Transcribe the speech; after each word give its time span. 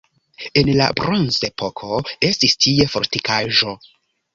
En 0.61 0.71
la 0.79 0.87
bronzepoko 1.01 2.01
estis 2.33 2.59
tie 2.67 2.93
fortikaĵo. 2.97 3.81